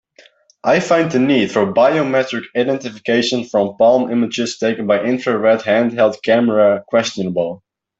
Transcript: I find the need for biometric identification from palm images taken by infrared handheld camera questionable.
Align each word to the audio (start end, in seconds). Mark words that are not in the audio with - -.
I 0.63 0.79
find 0.79 1.11
the 1.11 1.19
need 1.19 1.51
for 1.51 1.71
biometric 1.71 2.45
identification 2.57 3.43
from 3.43 3.77
palm 3.77 4.09
images 4.11 4.57
taken 4.57 4.87
by 4.87 5.03
infrared 5.03 5.59
handheld 5.59 6.23
camera 6.23 6.83
questionable. 6.87 7.61